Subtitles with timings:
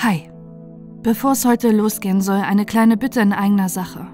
[0.00, 0.30] Hi.
[1.02, 4.06] Bevor es heute losgehen soll, eine kleine Bitte in eigener Sache.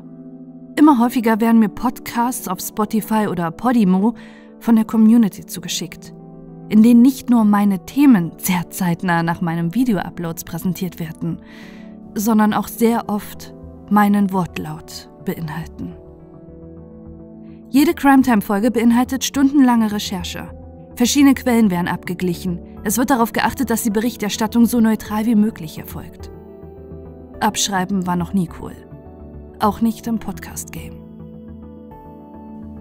[0.79, 4.15] Immer häufiger werden mir Podcasts auf Spotify oder Podimo
[4.60, 6.15] von der Community zugeschickt,
[6.70, 11.43] in denen nicht nur meine Themen sehr zeitnah nach meinem Video-Uploads präsentiert werden,
[12.14, 13.55] sondern auch sehr oft
[13.91, 15.96] meinen Wortlaut beinhalten.
[17.69, 20.48] Jede Crimetime-Folge beinhaltet stundenlange Recherche.
[20.96, 22.73] Verschiedene Quellen werden abgeglichen.
[22.87, 26.30] Es wird darauf geachtet, dass die Berichterstattung so neutral wie möglich erfolgt.
[27.41, 28.75] Abschreiben war noch nie cool.
[29.59, 31.01] Auch nicht im Podcast-Game.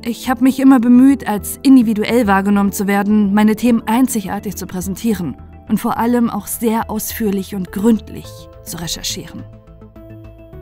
[0.02, 5.38] Ich habe mich immer bemüht, als individuell wahrgenommen zu werden, meine Themen einzigartig zu präsentieren
[5.70, 8.28] und vor allem auch sehr ausführlich und gründlich
[8.66, 9.46] zu recherchieren.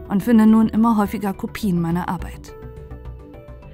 [0.08, 2.54] Und finde nun immer häufiger Kopien meiner Arbeit.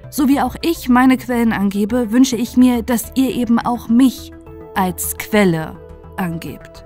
[0.08, 4.32] So wie auch ich meine Quellen angebe, wünsche ich mir, dass ihr eben auch mich
[4.78, 5.76] als Quelle
[6.16, 6.84] angebt.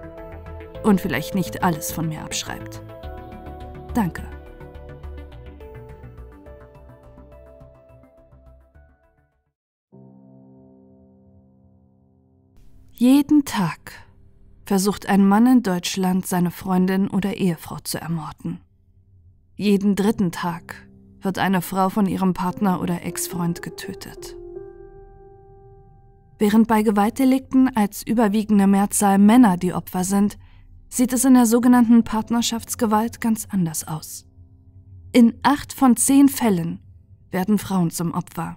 [0.83, 2.81] Und vielleicht nicht alles von mir abschreibt.
[3.93, 4.23] Danke.
[12.93, 13.93] Jeden Tag
[14.65, 18.63] versucht ein Mann in Deutschland seine Freundin oder Ehefrau zu ermorden.
[19.55, 20.89] Jeden dritten Tag
[21.21, 24.35] wird eine Frau von ihrem Partner oder Ex-Freund getötet.
[26.43, 30.39] Während bei Gewaltdelikten als überwiegende Mehrzahl Männer die Opfer sind,
[30.89, 34.27] sieht es in der sogenannten Partnerschaftsgewalt ganz anders aus.
[35.13, 36.81] In acht von zehn Fällen
[37.31, 38.57] werden Frauen zum Opfer.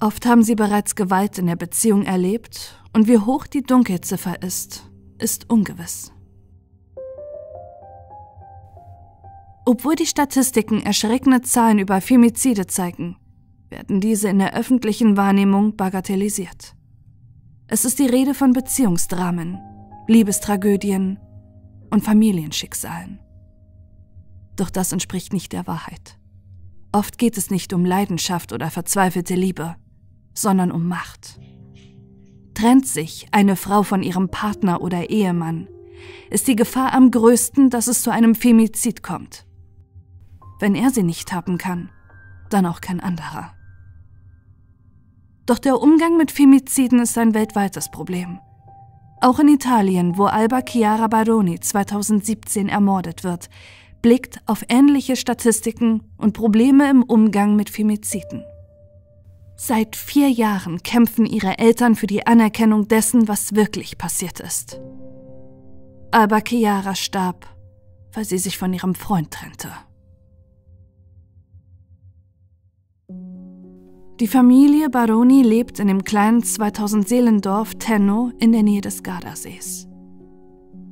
[0.00, 4.90] Oft haben sie bereits Gewalt in der Beziehung erlebt und wie hoch die Dunkelziffer ist,
[5.20, 6.10] ist ungewiss.
[9.64, 13.16] Obwohl die Statistiken erschreckende Zahlen über Femizide zeigen,
[13.72, 16.76] werden diese in der öffentlichen Wahrnehmung bagatellisiert.
[17.66, 19.58] Es ist die Rede von Beziehungsdramen,
[20.06, 21.18] Liebestragödien
[21.90, 23.18] und Familienschicksalen.
[24.56, 26.18] Doch das entspricht nicht der Wahrheit.
[26.92, 29.76] Oft geht es nicht um Leidenschaft oder verzweifelte Liebe,
[30.34, 31.40] sondern um Macht.
[32.54, 35.68] Trennt sich eine Frau von ihrem Partner oder Ehemann,
[36.30, 39.46] ist die Gefahr am größten, dass es zu einem Femizid kommt.
[40.60, 41.90] Wenn er sie nicht haben kann,
[42.50, 43.54] dann auch kein anderer.
[45.46, 48.38] Doch der Umgang mit Femiziden ist ein weltweites Problem.
[49.20, 53.48] Auch in Italien, wo Alba Chiara Baroni 2017 ermordet wird,
[54.02, 58.44] blickt auf ähnliche Statistiken und Probleme im Umgang mit Femiziden.
[59.56, 64.80] Seit vier Jahren kämpfen ihre Eltern für die Anerkennung dessen, was wirklich passiert ist.
[66.10, 67.46] Alba Chiara starb,
[68.12, 69.68] weil sie sich von ihrem Freund trennte.
[74.22, 79.88] Die Familie Baroni lebt in dem kleinen 2000 Seelendorf Tenno in der Nähe des Gardasees.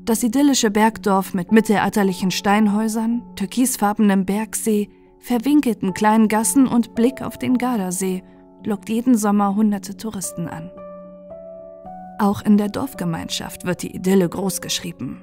[0.04, 4.88] Das idyllische Bergdorf mit mittelalterlichen Steinhäusern, türkisfarbenem Bergsee,
[5.20, 8.24] verwinkelten kleinen Gassen und Blick auf den Gardasee
[8.66, 10.68] lockt jeden Sommer hunderte Touristen an.
[12.18, 15.22] Auch in der Dorfgemeinschaft wird die Idylle großgeschrieben.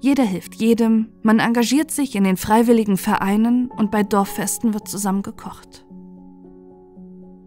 [0.00, 5.22] Jeder hilft jedem, man engagiert sich in den freiwilligen Vereinen und bei Dorffesten wird zusammen
[5.22, 5.86] gekocht.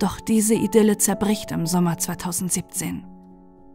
[0.01, 3.03] Doch diese Idylle zerbricht im Sommer 2017,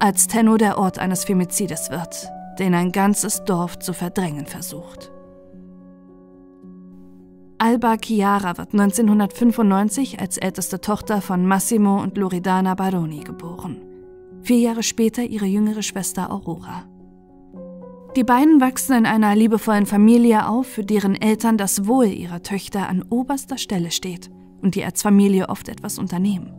[0.00, 2.28] als Tenno der Ort eines Femizides wird,
[2.58, 5.12] den ein ganzes Dorf zu verdrängen versucht.
[7.58, 13.80] Alba Chiara wird 1995 als älteste Tochter von Massimo und Loredana Baroni geboren.
[14.42, 16.88] Vier Jahre später ihre jüngere Schwester Aurora.
[18.16, 22.88] Die beiden wachsen in einer liebevollen Familie auf, für deren Eltern das Wohl ihrer Töchter
[22.88, 24.30] an oberster Stelle steht
[24.66, 26.52] und die als Familie oft etwas unternehmen.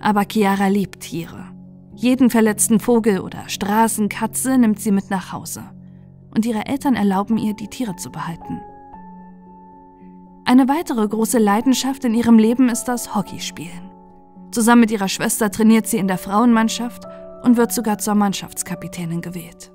[0.00, 1.44] Aber Chiara liebt Tiere.
[1.94, 5.62] Jeden verletzten Vogel oder Straßenkatze nimmt sie mit nach Hause.
[6.34, 8.60] Und ihre Eltern erlauben ihr, die Tiere zu behalten.
[10.44, 13.90] Eine weitere große Leidenschaft in ihrem Leben ist das Hockeyspielen.
[14.50, 17.04] Zusammen mit ihrer Schwester trainiert sie in der Frauenmannschaft
[17.44, 19.70] und wird sogar zur Mannschaftskapitänin gewählt.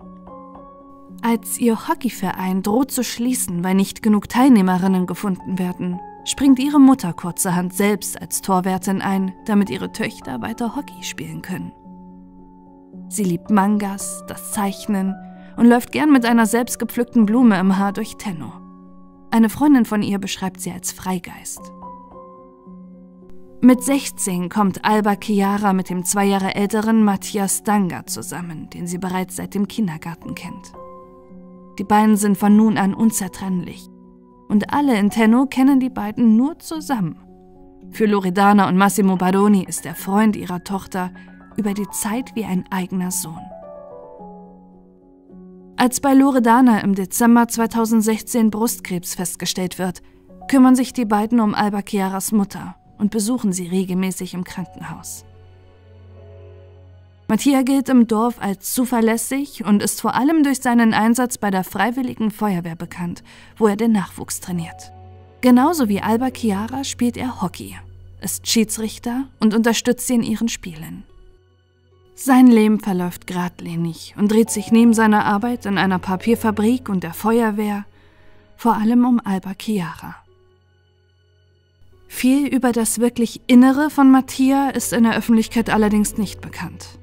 [1.22, 7.14] Als ihr Hockeyverein droht zu schließen, weil nicht genug Teilnehmerinnen gefunden werden, springt ihre Mutter
[7.14, 11.74] kurzerhand selbst als Torwärtin ein, damit ihre Töchter weiter Hockey spielen können.
[13.10, 15.16] Sie liebt Mangas, das Zeichnen
[15.58, 18.52] und läuft gern mit einer selbstgepflückten Blume im Haar durch Tenno.
[19.32, 21.62] Eine Freundin von ihr beschreibt sie als Freigeist.
[23.62, 28.98] Mit 16 kommt Alba Chiara mit dem zwei Jahre älteren Matthias Danga zusammen, den sie
[28.98, 30.74] bereits seit dem Kindergarten kennt.
[31.80, 33.93] Die beiden sind von nun an unzertrennlich
[34.54, 37.18] und alle in Tenno kennen die beiden nur zusammen.
[37.90, 41.12] Für Loredana und Massimo Baroni ist der Freund ihrer Tochter
[41.58, 43.42] über die Zeit wie ein eigener Sohn.
[45.76, 50.04] Als bei Loredana im Dezember 2016 Brustkrebs festgestellt wird,
[50.48, 55.26] kümmern sich die beiden um Alba Chiaras Mutter und besuchen sie regelmäßig im Krankenhaus.
[57.28, 61.64] Mattia gilt im Dorf als zuverlässig und ist vor allem durch seinen Einsatz bei der
[61.64, 63.24] Freiwilligen Feuerwehr bekannt,
[63.58, 64.92] wo er den Nachwuchs trainiert.
[65.42, 67.76] Genauso wie Alba Chiara spielt er Hockey,
[68.22, 71.04] ist Schiedsrichter und unterstützt sie in ihren Spielen.
[72.16, 77.14] Sein Leben verläuft geradlinig und dreht sich neben seiner Arbeit in einer Papierfabrik und der
[77.14, 77.86] Feuerwehr
[78.56, 80.16] vor allem um Alba Chiara.
[82.08, 87.00] Viel über das wirklich Innere von Mattia ist in der Öffentlichkeit allerdings nicht bekannt.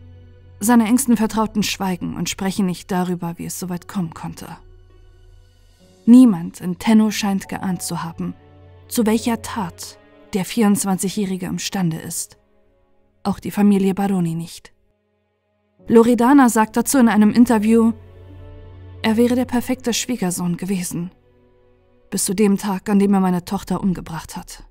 [0.61, 4.47] Seine engsten Vertrauten schweigen und sprechen nicht darüber, wie es so weit kommen konnte.
[6.05, 8.35] Niemand in Tenno scheint geahnt zu haben,
[8.89, 9.99] zu welcher Tat
[10.35, 12.37] der 24-Jährige imstande ist.
[13.23, 14.73] Auch die Familie Baroni nicht.
[15.89, 17.93] Loredana sagt dazu in einem Interview,
[19.03, 21.11] er wäre der perfekte Schwiegersohn gewesen.
[22.11, 24.65] Bis zu dem Tag, an dem er meine Tochter umgebracht hat.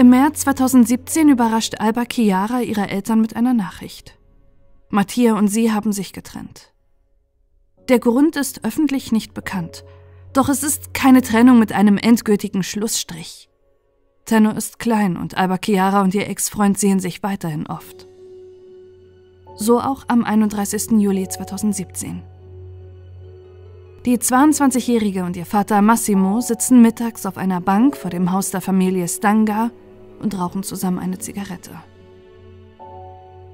[0.00, 4.16] Im März 2017 überrascht Alba Chiara ihre Eltern mit einer Nachricht.
[4.88, 6.72] Mattia und sie haben sich getrennt.
[7.90, 9.84] Der Grund ist öffentlich nicht bekannt,
[10.32, 13.50] doch es ist keine Trennung mit einem endgültigen Schlussstrich.
[14.24, 18.06] Tenno ist klein und Alba Chiara und ihr Ex-Freund sehen sich weiterhin oft.
[19.54, 20.92] So auch am 31.
[20.92, 22.22] Juli 2017.
[24.06, 28.62] Die 22-Jährige und ihr Vater Massimo sitzen mittags auf einer Bank vor dem Haus der
[28.62, 29.70] Familie Stanga
[30.20, 31.72] und rauchen zusammen eine Zigarette.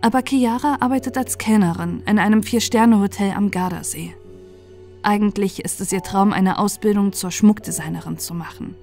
[0.00, 4.14] Aber Chiara arbeitet als Kellnerin in einem Vier-Sterne-Hotel am Gardasee.
[5.02, 8.74] Eigentlich ist es ihr Traum, eine Ausbildung zur Schmuckdesignerin zu machen.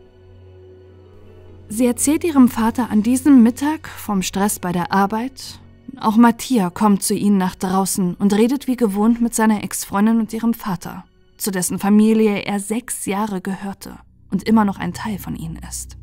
[1.70, 5.60] Sie erzählt ihrem Vater an diesem Mittag vom Stress bei der Arbeit.
[6.00, 10.34] Auch Mattia kommt zu ihnen nach draußen und redet wie gewohnt mit seiner Ex-Freundin und
[10.34, 11.06] ihrem Vater,
[11.38, 13.98] zu dessen Familie er sechs Jahre gehörte
[14.30, 15.98] und immer noch ein Teil von ihnen ist.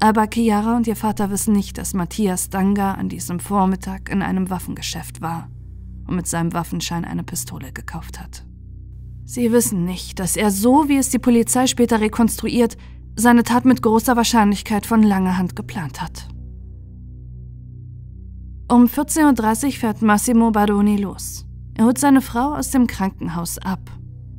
[0.00, 4.48] Aber Chiara und ihr Vater wissen nicht, dass Matthias Danga an diesem Vormittag in einem
[4.48, 5.50] Waffengeschäft war
[6.06, 8.46] und mit seinem Waffenschein eine Pistole gekauft hat.
[9.26, 12.78] Sie wissen nicht, dass er so, wie es die Polizei später rekonstruiert,
[13.14, 16.28] seine Tat mit großer Wahrscheinlichkeit von langer Hand geplant hat.
[18.68, 21.44] Um 14.30 Uhr fährt Massimo Baroni los.
[21.74, 23.90] Er holt seine Frau aus dem Krankenhaus ab.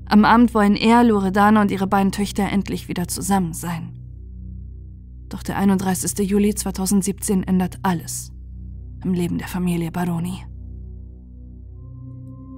[0.06, 4.01] Am Abend wollen er, Loredana und ihre beiden Töchter endlich wieder zusammen sein.
[5.32, 6.30] Doch der 31.
[6.30, 8.34] Juli 2017 ändert alles
[9.04, 10.46] im Leben der Familie Baroni.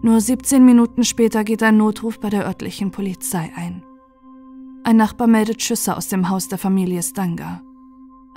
[0.02, 3.84] Nur 17 Minuten später geht ein Notruf bei der örtlichen Polizei ein.
[4.84, 7.62] Ein Nachbar meldet Schüsse aus dem Haus der Familie Stanga.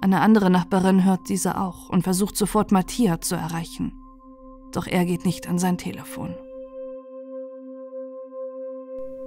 [0.00, 3.94] Eine andere Nachbarin hört diese auch und versucht sofort Mattia zu erreichen.
[4.70, 6.34] Doch er geht nicht an sein Telefon.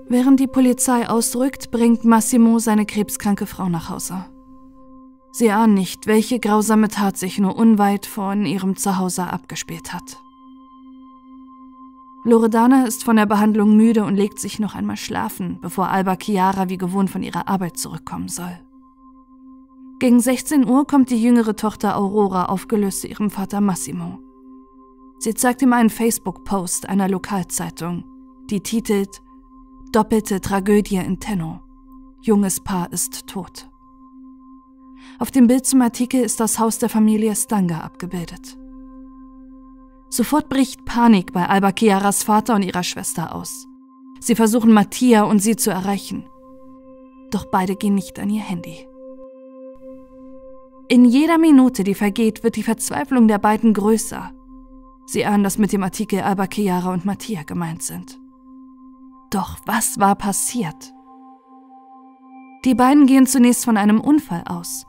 [0.08, 4.26] Während die Polizei ausrückt, bringt Massimo seine krebskranke Frau nach Hause.
[5.32, 10.20] Sie ahnen nicht, welche grausame Tat sich nur unweit von ihrem Zuhause abgespielt hat.
[12.24, 16.68] Loredana ist von der Behandlung müde und legt sich noch einmal schlafen, bevor Alba Chiara
[16.68, 18.60] wie gewohnt von ihrer Arbeit zurückkommen soll.
[20.00, 24.20] Gegen 16 Uhr kommt die jüngere Tochter Aurora aufgelöst zu ihrem Vater Massimo.
[25.20, 28.04] Sie zeigt ihm einen Facebook-Post einer Lokalzeitung,
[28.50, 29.22] die titelt
[29.92, 31.62] Doppelte Tragödie in Tenno.
[32.22, 33.69] Junges Paar ist tot.
[35.18, 38.58] Auf dem Bild zum Artikel ist das Haus der Familie Stanga abgebildet.
[40.10, 43.68] Sofort bricht Panik bei Alba Chiaras Vater und ihrer Schwester aus.
[44.20, 46.26] Sie versuchen Mattia und sie zu erreichen.
[47.32, 48.88] Doch beide gehen nicht an ihr Handy.
[50.88, 54.32] In jeder Minute, die vergeht, wird die Verzweiflung der beiden größer.
[55.06, 58.20] Sie ahnen, dass mit dem Artikel Alba Chiara und Mattia gemeint sind.
[59.30, 60.94] Doch was war passiert?
[62.66, 64.86] Die beiden gehen zunächst von einem Unfall aus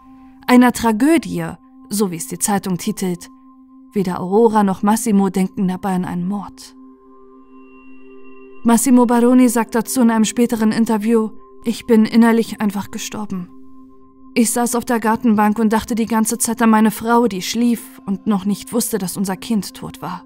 [0.50, 1.46] einer Tragödie,
[1.90, 3.30] so wie es die Zeitung titelt.
[3.92, 6.74] Weder Aurora noch Massimo denken dabei an einen Mord.
[8.64, 11.30] Massimo Baroni sagt dazu in einem späteren Interview,
[11.62, 13.48] ich bin innerlich einfach gestorben.
[14.34, 18.02] Ich saß auf der Gartenbank und dachte die ganze Zeit an meine Frau, die schlief
[18.04, 20.24] und noch nicht wusste, dass unser Kind tot war.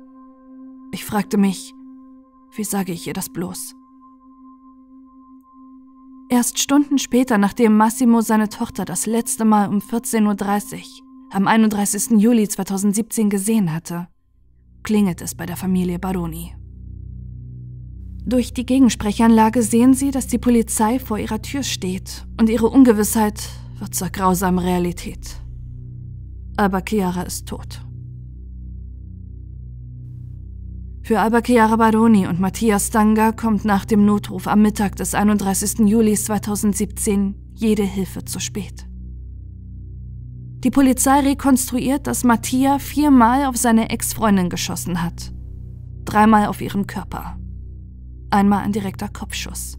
[0.91, 1.75] Ich fragte mich,
[2.57, 3.75] wie sage ich ihr das bloß?
[6.35, 10.83] Erst Stunden später, nachdem Massimo seine Tochter das letzte Mal um 14.30 Uhr
[11.31, 12.21] am 31.
[12.21, 14.09] Juli 2017 gesehen hatte,
[14.83, 16.53] klingelt es bei der Familie Baroni.
[18.25, 23.41] Durch die Gegensprechanlage sehen sie, dass die Polizei vor ihrer Tür steht und ihre Ungewissheit
[23.79, 25.37] wird zur grausamen Realität.
[26.57, 27.84] Aber Chiara ist tot.
[31.05, 35.81] Für Alba Chiara Baroni und Mattias Stanga kommt nach dem Notruf am Mittag des 31.
[35.81, 38.87] Juli 2017 jede Hilfe zu spät.
[40.65, 45.35] Die Polizei rekonstruiert, dass Mattia viermal auf seine Ex-Freundin geschossen hat.
[46.07, 47.39] Dreimal auf ihren Körper.
[48.31, 49.77] Einmal ein direkter Kopfschuss.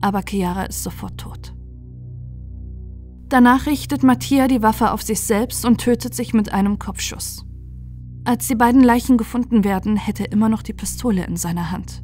[0.00, 1.52] Aber Chiara ist sofort tot.
[3.28, 7.44] Danach richtet Mattia die Waffe auf sich selbst und tötet sich mit einem Kopfschuss.
[8.26, 12.02] Als die beiden Leichen gefunden werden, hätte er immer noch die Pistole in seiner Hand.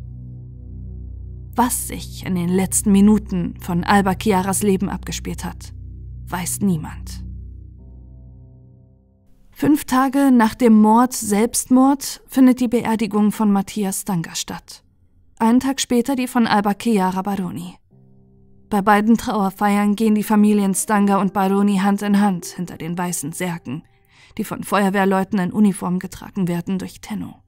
[1.57, 5.75] Was sich in den letzten Minuten von Alba Chiaras Leben abgespielt hat,
[6.29, 7.25] weiß niemand.
[9.51, 14.85] Fünf Tage nach dem Mord Selbstmord findet die Beerdigung von Matthias Stanga statt.
[15.41, 17.75] Einen Tag später die von Alba Chiara Baroni.
[18.71, 23.33] Bei beiden Trauerfeiern gehen die Familien Stanga und Baroni Hand in Hand hinter den weißen
[23.33, 23.83] Särgen,
[24.39, 27.43] die von Feuerwehrleuten in Uniform getragen werden durch Tenno.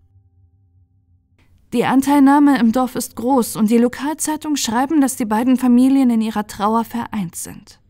[1.72, 6.20] Die Anteilnahme im Dorf ist groß und die Lokalzeitungen schreiben, dass die beiden Familien in
[6.20, 7.80] ihrer Trauer vereint sind.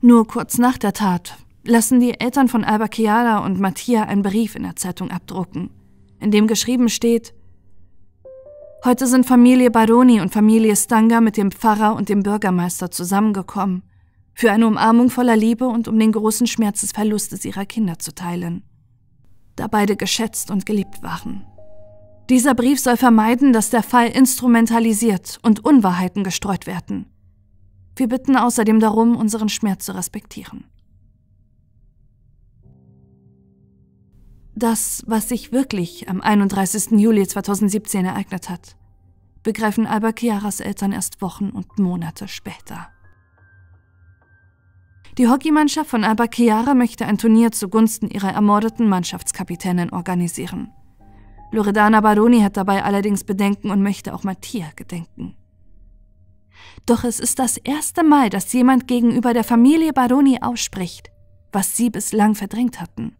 [0.00, 4.54] Nur kurz nach der Tat lassen die Eltern von Alba Chiara und Mattia einen Brief
[4.54, 5.70] in der Zeitung abdrucken,
[6.20, 7.34] in dem geschrieben steht,
[8.84, 13.82] Heute sind Familie Baroni und Familie Stanga mit dem Pfarrer und dem Bürgermeister zusammengekommen,
[14.34, 18.14] für eine Umarmung voller Liebe und um den großen Schmerz des Verlustes ihrer Kinder zu
[18.14, 18.64] teilen,
[19.56, 21.46] da beide geschätzt und geliebt waren.
[22.30, 27.06] Dieser Brief soll vermeiden, dass der Fall instrumentalisiert und Unwahrheiten gestreut werden.
[27.96, 30.64] Wir bitten außerdem darum, unseren Schmerz zu respektieren.
[34.56, 36.92] Das, was sich wirklich am 31.
[36.92, 38.76] Juli 2017 ereignet hat,
[39.42, 42.93] begreifen Alba Chiaras Eltern erst Wochen und Monate später.
[45.16, 50.72] Die Hockeymannschaft von Alba Chiara möchte ein Turnier zugunsten ihrer ermordeten Mannschaftskapitänin organisieren.
[51.52, 55.36] Loredana Baroni hat dabei allerdings Bedenken und möchte auch Mattia gedenken.
[56.84, 61.12] Doch es ist das erste Mal, dass jemand gegenüber der Familie Baroni ausspricht,
[61.52, 63.16] was sie bislang verdrängt hatten.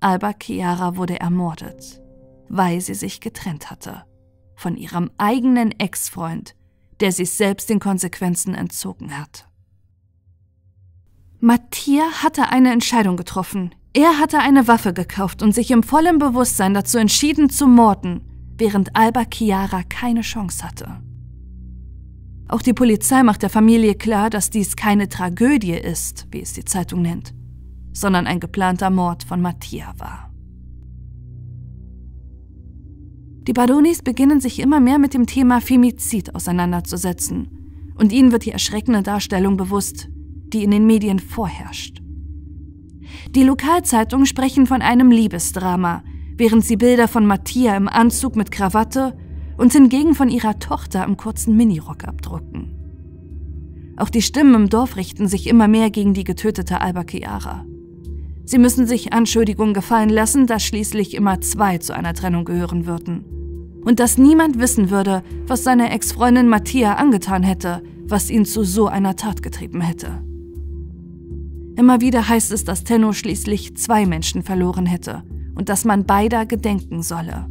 [0.00, 2.00] Alba Chiara wurde ermordet,
[2.48, 4.04] weil sie sich getrennt hatte
[4.56, 6.54] von ihrem eigenen Ex-Freund,
[7.00, 9.49] der sich selbst den Konsequenzen entzogen hat.
[11.42, 13.74] Mattia hatte eine Entscheidung getroffen.
[13.94, 18.20] Er hatte eine Waffe gekauft und sich im vollen Bewusstsein dazu entschieden zu morden,
[18.58, 21.00] während Alba Chiara keine Chance hatte.
[22.46, 26.66] Auch die Polizei macht der Familie klar, dass dies keine Tragödie ist, wie es die
[26.66, 27.32] Zeitung nennt,
[27.92, 30.30] sondern ein geplanter Mord von Mattia war.
[33.46, 38.50] Die Badonis beginnen sich immer mehr mit dem Thema Femizid auseinanderzusetzen und ihnen wird die
[38.50, 40.08] erschreckende Darstellung bewusst,
[40.52, 42.00] die in den Medien vorherrscht.
[43.34, 46.02] Die Lokalzeitungen sprechen von einem Liebesdrama,
[46.36, 49.16] während sie Bilder von Mattia im Anzug mit Krawatte
[49.56, 52.76] und hingegen von ihrer Tochter im kurzen Minirock abdrucken.
[53.96, 57.66] Auch die Stimmen im Dorf richten sich immer mehr gegen die getötete Alba Chiara.
[58.46, 63.24] Sie müssen sich Anschuldigungen gefallen lassen, dass schließlich immer zwei zu einer Trennung gehören würden.
[63.84, 68.88] Und dass niemand wissen würde, was seine Ex-Freundin Mattia angetan hätte, was ihn zu so
[68.88, 70.22] einer Tat getrieben hätte.
[71.76, 75.22] Immer wieder heißt es, dass Tenno schließlich zwei Menschen verloren hätte
[75.54, 77.46] und dass man beider gedenken solle.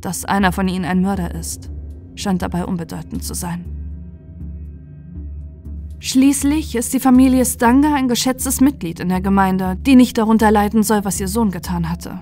[0.00, 1.70] Dass einer von ihnen ein Mörder ist,
[2.14, 3.64] scheint dabei unbedeutend zu sein.
[5.98, 10.82] Schließlich ist die Familie Stanga ein geschätztes Mitglied in der Gemeinde, die nicht darunter leiden
[10.82, 12.20] soll, was ihr Sohn getan hatte.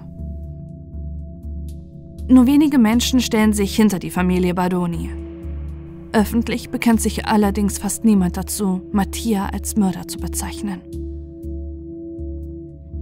[2.28, 5.27] Nur wenige Menschen stellen sich hinter die Familie Badoni.
[6.12, 10.80] Öffentlich bekennt sich allerdings fast niemand dazu, Mattia als Mörder zu bezeichnen.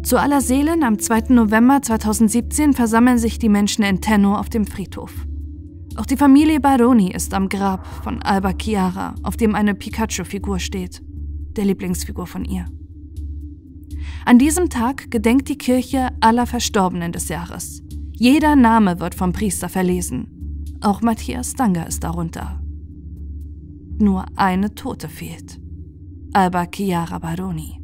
[0.02, 1.34] Zu aller Seelen am 2.
[1.34, 5.12] November 2017 versammeln sich die Menschen in Tenno auf dem Friedhof.
[5.96, 11.02] Auch die Familie Baroni ist am Grab von Alba Chiara, auf dem eine Pikachu-Figur steht,
[11.56, 12.66] der Lieblingsfigur von ihr.
[14.24, 17.82] An diesem Tag gedenkt die Kirche aller Verstorbenen des Jahres.
[18.12, 20.76] Jeder Name wird vom Priester verlesen.
[20.80, 22.60] Auch Matthias Stanger ist darunter.
[23.98, 25.60] Nur eine Tote fehlt.
[26.32, 27.80] Alba Chiara Baroni.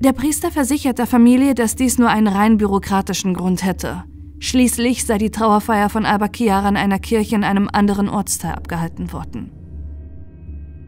[0.00, 4.04] Der Priester versichert der Familie, dass dies nur einen rein bürokratischen Grund hätte–
[4.40, 9.12] Schließlich sei die Trauerfeier von Alba Chiara in einer Kirche in einem anderen Ortsteil abgehalten
[9.12, 9.50] worden.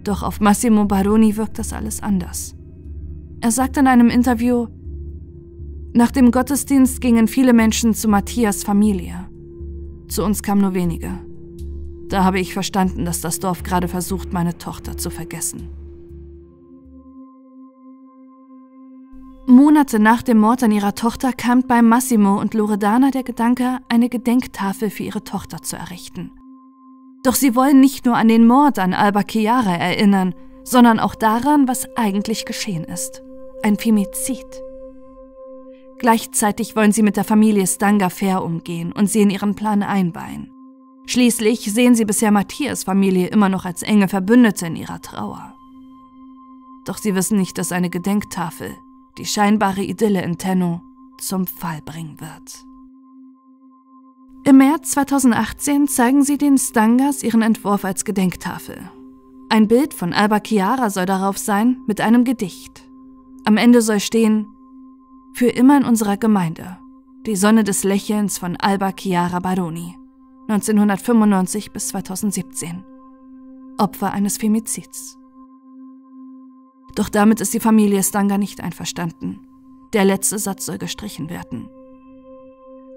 [0.05, 2.55] Doch auf Massimo Baroni wirkt das alles anders.
[3.41, 4.69] Er sagt in einem Interview,
[5.93, 9.29] nach dem Gottesdienst gingen viele Menschen zu Matthias Familie.
[10.09, 11.19] Zu uns kamen nur wenige.
[12.11, 15.71] Da habe ich verstanden, dass das Dorf gerade versucht, meine Tochter zu vergessen.
[19.47, 24.09] Monate nach dem Mord an ihrer Tochter kam bei Massimo und Loredana der Gedanke, eine
[24.09, 26.33] Gedenktafel für ihre Tochter zu errichten.
[27.23, 31.69] Doch sie wollen nicht nur an den Mord an Alba Chiara erinnern, sondern auch daran,
[31.69, 33.23] was eigentlich geschehen ist.
[33.63, 34.47] Ein Femizid.
[35.99, 40.50] Gleichzeitig wollen sie mit der Familie Stanga fair umgehen und sie in ihren Plan einweihen.
[41.11, 45.57] Schließlich sehen sie bisher Matthias Familie immer noch als enge Verbündete in ihrer Trauer.
[46.85, 48.77] Doch sie wissen nicht, dass eine Gedenktafel
[49.19, 50.83] die scheinbare Idylle in Tenno
[51.19, 52.65] zum Fall bringen wird.
[54.45, 58.89] Im März 2018 zeigen sie den Stangas ihren Entwurf als Gedenktafel.
[59.49, 62.89] Ein Bild von Alba Chiara soll darauf sein mit einem Gedicht.
[63.45, 64.47] Am Ende soll stehen
[65.35, 66.79] Für immer in unserer Gemeinde.
[67.27, 70.00] Die Sonne des Lächelns von Alba Chiara Baroni.
[70.51, 72.85] 1995 bis 2017.
[73.79, 75.17] Opfer eines Femizids.
[76.97, 79.47] Doch damit ist die Familie Stanga nicht einverstanden.
[79.93, 81.71] Der letzte Satz soll gestrichen werden.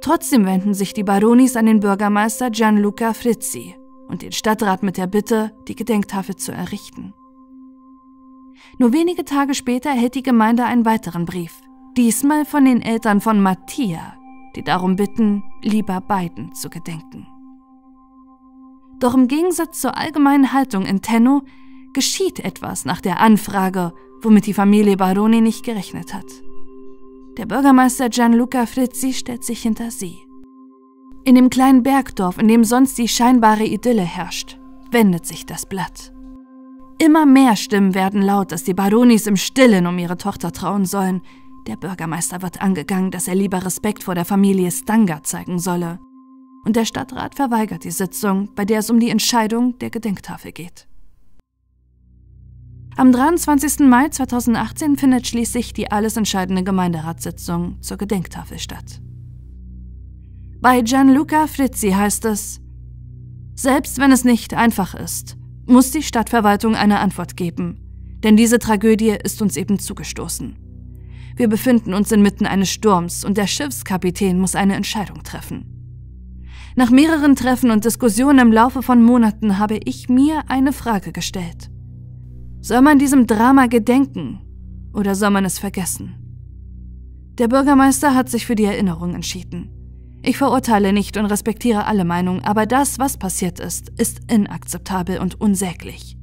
[0.01, 3.75] Trotzdem wenden sich die Baronis an den Bürgermeister Gianluca Frizzi
[4.07, 7.13] und den Stadtrat mit der Bitte, die Gedenktafel zu errichten.
[8.79, 11.62] Nur wenige Tage später erhält die Gemeinde einen weiteren Brief,
[11.95, 14.15] diesmal von den Eltern von Mattia,
[14.55, 17.27] die darum bitten, lieber beiden zu gedenken.
[19.03, 21.41] Doch im Gegensatz zur allgemeinen Haltung in Tenno
[21.91, 23.91] geschieht etwas nach der Anfrage,
[24.22, 26.24] womit die Familie Baroni nicht gerechnet hat.
[27.38, 30.19] Der Bürgermeister Gianluca Frizzi stellt sich hinter sie.
[31.25, 34.57] In dem kleinen Bergdorf, in dem sonst die scheinbare Idylle herrscht,
[34.89, 36.13] wendet sich das Blatt.
[36.98, 41.22] Immer mehr Stimmen werden laut, dass die Baronis im Stillen um ihre Tochter trauen sollen.
[41.67, 46.00] Der Bürgermeister wird angegangen, dass er lieber Respekt vor der Familie Stanga zeigen solle.
[46.63, 50.88] Und der Stadtrat verweigert die Sitzung, bei der es um die Entscheidung der Gedenktafel geht.
[52.96, 53.79] Am 23.
[53.79, 59.01] Mai 2018 findet schließlich die alles entscheidende Gemeinderatssitzung zur Gedenktafel statt.
[60.62, 62.62] Bei Gianluca Frizzi heißt es,
[63.56, 67.80] selbst wenn es nicht einfach ist, muss die Stadtverwaltung eine Antwort geben,
[68.23, 70.56] denn diese Tragödie ist uns eben zugestoßen.
[71.36, 75.72] Wir befinden uns inmitten eines Sturms und der Schiffskapitän muss eine Entscheidung treffen.
[76.75, 81.69] Nach mehreren Treffen und Diskussionen im Laufe von Monaten habe ich mir eine Frage gestellt.
[82.62, 84.41] Soll man diesem Drama gedenken
[84.91, 86.15] oder soll man es vergessen?
[87.38, 89.69] Der Bürgermeister hat sich für die Erinnerung entschieden.
[90.23, 95.39] Ich verurteile nicht und respektiere alle Meinungen, aber das, was passiert ist, ist inakzeptabel und
[95.39, 96.17] unsäglich.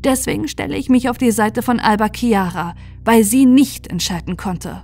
[0.00, 4.82] Deswegen stelle ich mich auf die Seite von Alba Chiara, weil sie nicht entscheiden konnte.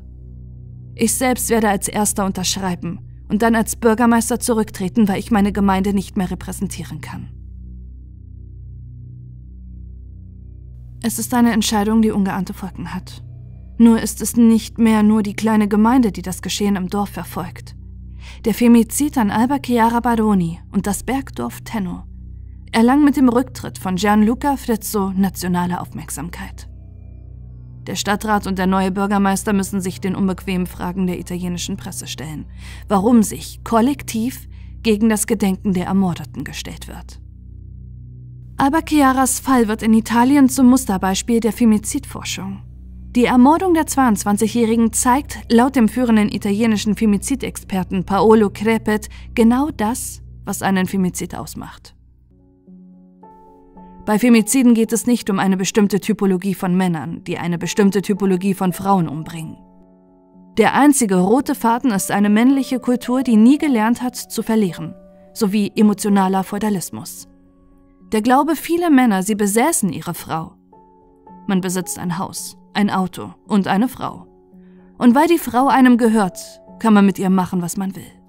[0.94, 3.00] Ich selbst werde als Erster unterschreiben
[3.32, 7.30] und dann als Bürgermeister zurücktreten, weil ich meine Gemeinde nicht mehr repräsentieren kann.
[11.02, 13.24] Es ist eine Entscheidung, die ungeahnte Folgen hat.
[13.78, 17.74] Nur ist es nicht mehr nur die kleine Gemeinde, die das Geschehen im Dorf verfolgt.
[18.44, 22.02] Der Femizid an Alba Chiara Baroni und das Bergdorf Tenno
[22.70, 26.68] erlangen mit dem Rücktritt von Gianluca Frizzo nationale Aufmerksamkeit.
[27.86, 32.46] Der Stadtrat und der neue Bürgermeister müssen sich den unbequemen Fragen der italienischen Presse stellen,
[32.88, 34.48] warum sich kollektiv
[34.82, 37.20] gegen das Gedenken der Ermordeten gestellt wird.
[38.56, 42.62] Alba Chiaras Fall wird in Italien zum Musterbeispiel der Femizidforschung.
[43.16, 50.62] Die Ermordung der 22-Jährigen zeigt laut dem führenden italienischen Femizidexperten Paolo Crepet genau das, was
[50.62, 51.94] einen Femizid ausmacht.
[54.04, 58.54] Bei Femiziden geht es nicht um eine bestimmte Typologie von Männern, die eine bestimmte Typologie
[58.54, 59.58] von Frauen umbringen.
[60.58, 64.94] Der einzige rote Faden ist eine männliche Kultur, die nie gelernt hat zu verlieren,
[65.34, 67.28] sowie emotionaler Feudalismus.
[68.12, 70.54] Der Glaube vieler Männer, sie besäßen ihre Frau.
[71.46, 74.26] Man besitzt ein Haus, ein Auto und eine Frau.
[74.98, 76.38] Und weil die Frau einem gehört,
[76.80, 78.21] kann man mit ihr machen, was man will.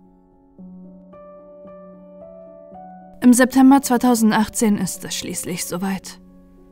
[3.24, 6.20] Im September 2018 ist es schließlich soweit.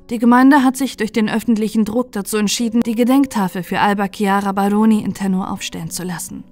[0.09, 4.51] Die Gemeinde hat sich durch den öffentlichen Druck dazu entschieden, die Gedenktafel für Alba Chiara
[4.51, 6.43] Baroni in Tenno aufstellen zu lassen.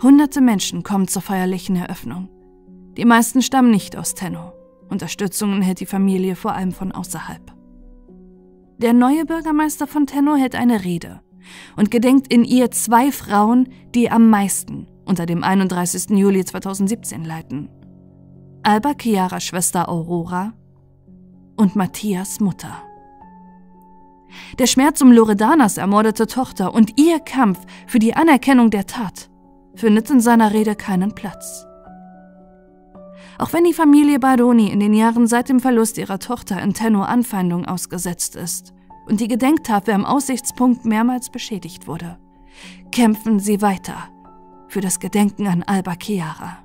[0.00, 2.28] Hunderte Menschen kommen zur feierlichen Eröffnung.
[2.96, 4.52] Die meisten stammen nicht aus Tenno.
[4.88, 7.52] Unterstützung hält die Familie vor allem von außerhalb.
[8.78, 11.20] Der neue Bürgermeister von Tenno hält eine Rede
[11.74, 16.10] und gedenkt in ihr zwei Frauen, die am meisten unter dem 31.
[16.10, 17.70] Juli 2017 leiden.
[18.66, 20.54] Alba Chiaras Schwester Aurora
[21.56, 22.82] und Matthias Mutter.
[24.58, 29.28] Der Schmerz um Loredanas ermordete Tochter und ihr Kampf für die Anerkennung der Tat
[29.74, 31.66] findet in seiner Rede keinen Platz.
[33.38, 37.02] Auch wenn die Familie Baroni in den Jahren seit dem Verlust ihrer Tochter in Tenno
[37.02, 38.72] Anfeindung ausgesetzt ist
[39.06, 42.16] und die Gedenktafel am Aussichtspunkt mehrmals beschädigt wurde,
[42.92, 44.08] kämpfen sie weiter
[44.68, 46.63] für das Gedenken an Alba Chiara.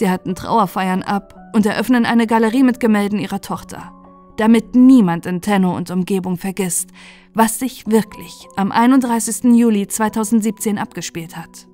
[0.00, 3.92] Sie halten Trauerfeiern ab und eröffnen eine Galerie mit Gemälden ihrer Tochter,
[4.38, 6.88] damit niemand in Tenno und Umgebung vergisst,
[7.34, 9.52] was sich wirklich am 31.
[9.54, 11.68] Juli 2017 abgespielt hat.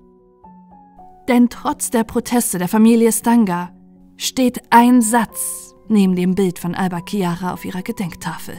[1.29, 3.71] Denn trotz der Proteste der Familie Stanga
[4.17, 8.57] steht ein Satz neben dem Bild von Alba Chiara auf ihrer Gedenktafel.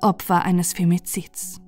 [0.00, 1.60] Opfer eines Femizids.